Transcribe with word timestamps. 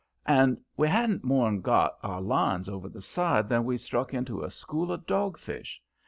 And 0.25 0.57
we 0.77 0.87
hadn't 0.87 1.23
more'n 1.23 1.61
got 1.61 1.99
our 2.01 2.23
lines 2.23 2.67
over 2.67 2.89
the 2.89 3.03
side 3.03 3.49
than 3.49 3.65
we 3.65 3.77
struck 3.77 4.15
into 4.15 4.41
a 4.41 4.49
school 4.49 4.91
of 4.91 5.05
dogfish. 5.05 5.79